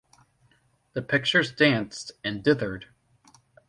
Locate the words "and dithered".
2.23-2.85